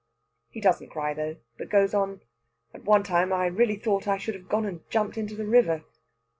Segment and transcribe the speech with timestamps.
[0.49, 2.21] He doesn't cry, though, but goes on:
[2.73, 5.83] "At one time I really thought I should have gone and jumped into the river."